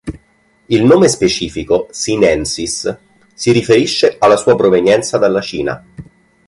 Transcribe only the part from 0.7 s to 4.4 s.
nome specifico, "sinensis", si riferisce alla